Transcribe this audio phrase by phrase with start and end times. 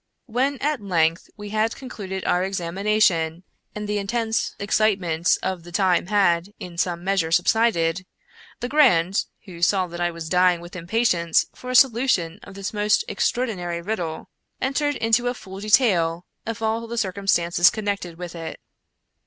[0.25, 3.43] When, at length, we had concluded our examination,
[3.75, 8.07] and the intense excitement of the time had, in some measure, subsided,
[8.63, 12.73] Legrand, who saw that I was dying with impa tience for a solution of this
[12.73, 18.33] most extraordinary riddle, en tered into a full detail of all the circumstances connected with
[18.33, 18.59] it.